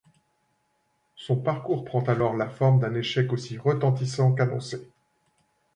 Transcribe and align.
Son 1.15 1.35
parcours 1.35 1.85
prend 1.85 2.01
alors 2.05 2.35
la 2.35 2.49
forme 2.49 2.79
d'un 2.79 2.95
échec 2.95 3.31
aussi 3.31 3.59
retentissant 3.59 4.33
qu'annoncé. 4.33 4.89